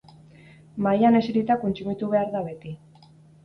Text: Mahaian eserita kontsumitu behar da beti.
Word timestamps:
Mahaian 0.85 1.19
eserita 1.21 1.59
kontsumitu 1.67 2.13
behar 2.17 2.35
da 2.37 2.45
beti. 2.51 2.77